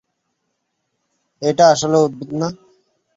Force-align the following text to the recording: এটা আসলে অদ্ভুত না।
এটা 1.41 1.63
আসলে 1.73 1.97
অদ্ভুত 1.97 2.29
না। 2.33 2.47